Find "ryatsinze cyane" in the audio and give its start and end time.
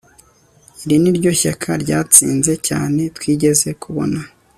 1.83-3.01